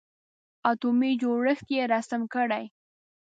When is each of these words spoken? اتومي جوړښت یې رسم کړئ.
اتومي 0.69 1.11
جوړښت 1.21 1.67
یې 1.75 1.83
رسم 1.93 2.21
کړئ. 2.33 2.65